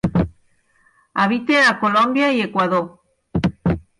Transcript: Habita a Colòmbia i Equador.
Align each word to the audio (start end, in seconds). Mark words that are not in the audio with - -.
Habita 1.25 1.59
a 1.67 1.75
Colòmbia 1.83 2.31
i 2.39 2.43
Equador. 2.47 2.85